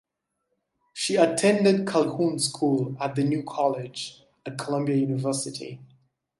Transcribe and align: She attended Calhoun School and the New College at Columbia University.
She 0.93 1.15
attended 1.15 1.85
Calhoun 1.87 2.39
School 2.39 2.97
and 2.99 3.15
the 3.15 3.23
New 3.23 3.43
College 3.43 4.23
at 4.43 4.57
Columbia 4.57 4.95
University. 4.95 5.79